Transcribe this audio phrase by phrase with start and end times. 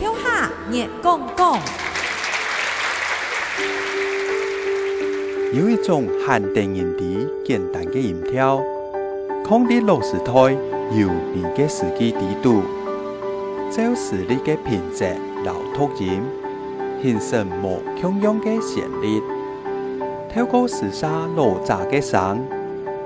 [0.00, 1.58] 跳下热公公。
[5.52, 8.62] 有一种限定人的简单的音调，
[9.44, 10.32] 抗的老师台
[10.92, 12.62] 有你嘅司机地度，
[13.70, 15.14] 就是你嘅品质
[15.44, 16.22] 老突音，
[17.02, 19.22] 形成无强样嘅旋律，
[20.34, 22.40] 透过时沙老杂嘅声，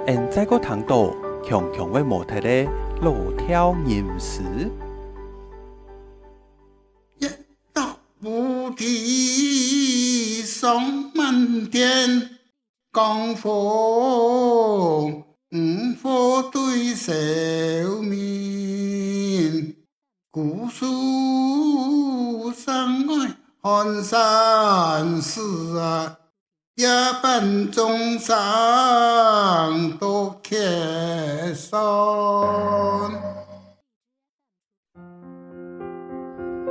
[0.06, 2.68] 人在个堂度强强嘅模特咧
[3.02, 4.42] 老跳吟诗。
[8.64, 12.30] 无敌上满天，
[12.94, 15.22] 江风五
[16.02, 17.12] 火对手
[18.00, 19.76] 面，
[20.30, 26.16] 古树山外寒山寺啊，
[26.76, 26.84] 一
[27.22, 28.38] 班中上
[29.98, 31.78] 都开山。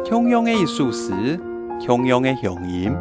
[0.03, 0.91] 同样的一首
[1.79, 2.91] 诗，同样的乡音，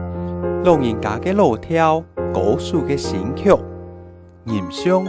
[0.65, 2.01] 老人家嘅老跳，
[2.33, 3.51] 歌手嘅新曲，
[4.47, 5.07] 吟诵、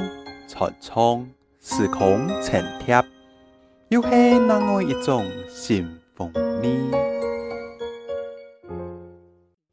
[0.48, 1.28] 传唱，
[1.60, 3.04] 时空呈贴，
[3.90, 6.68] 又是那样一种新风呢？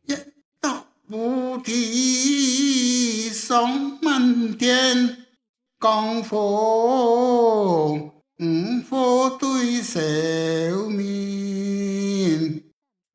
[0.07, 0.14] 一
[0.61, 5.17] 到无敌上满天，
[5.81, 6.39] 江风
[8.39, 8.45] 五
[8.89, 10.01] 火对手
[10.89, 12.00] 面，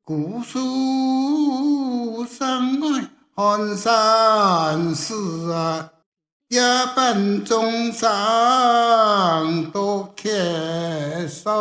[0.08, 2.86] 古书山外
[3.34, 5.90] 寒山寺啊
[6.50, 6.60] 夜
[6.94, 8.08] 半钟声
[9.72, 10.28] 到客
[11.26, 11.52] 船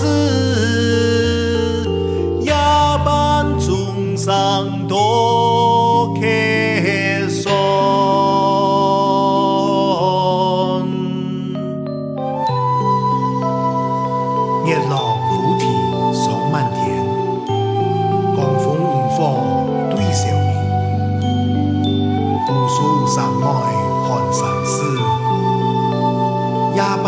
[0.00, 0.06] 是
[2.40, 2.50] 夜
[3.04, 4.96] 半钟声到
[6.14, 6.20] 客
[7.28, 7.44] 船。
[14.64, 14.92] 日落
[15.28, 15.62] 乌啼
[16.14, 16.80] 霜满天，
[18.34, 19.18] 江风无火
[19.90, 20.18] 对愁
[20.48, 20.50] 眠。
[22.46, 23.44] 姑苏山外
[24.08, 24.72] 寒山寺，
[26.74, 27.06] 夜半。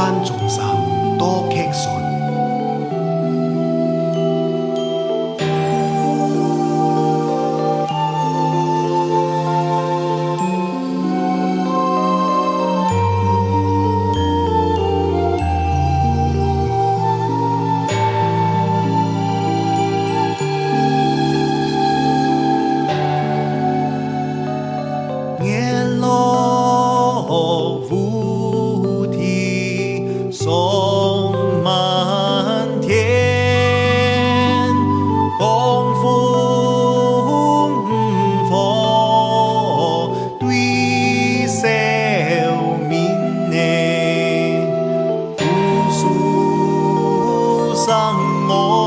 [47.84, 48.81] 生我。